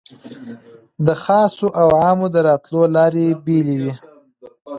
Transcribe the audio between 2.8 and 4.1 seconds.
لارې سره بېلې وې.